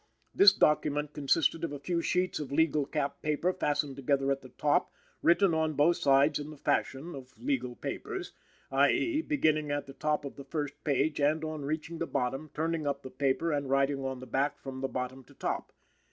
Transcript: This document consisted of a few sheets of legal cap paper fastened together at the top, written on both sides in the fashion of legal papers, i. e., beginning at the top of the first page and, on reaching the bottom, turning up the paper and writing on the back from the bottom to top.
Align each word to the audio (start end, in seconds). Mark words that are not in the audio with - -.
This 0.33 0.51
document 0.51 1.13
consisted 1.13 1.63
of 1.63 1.71
a 1.71 1.77
few 1.77 2.01
sheets 2.01 2.39
of 2.39 2.51
legal 2.51 2.87
cap 2.87 3.21
paper 3.21 3.53
fastened 3.53 3.95
together 3.97 4.31
at 4.31 4.41
the 4.41 4.49
top, 4.49 4.91
written 5.21 5.53
on 5.53 5.73
both 5.73 5.97
sides 5.97 6.39
in 6.39 6.49
the 6.49 6.57
fashion 6.57 7.13
of 7.13 7.37
legal 7.39 7.75
papers, 7.75 8.33
i. 8.71 8.89
e., 8.89 9.21
beginning 9.21 9.69
at 9.69 9.85
the 9.85 9.93
top 9.93 10.25
of 10.25 10.37
the 10.37 10.43
first 10.45 10.83
page 10.83 11.19
and, 11.21 11.43
on 11.43 11.65
reaching 11.65 11.99
the 11.99 12.07
bottom, 12.07 12.49
turning 12.55 12.87
up 12.87 13.03
the 13.03 13.11
paper 13.11 13.51
and 13.51 13.69
writing 13.69 14.03
on 14.03 14.19
the 14.21 14.25
back 14.25 14.57
from 14.59 14.81
the 14.81 14.87
bottom 14.87 15.23
to 15.25 15.35
top. 15.35 15.71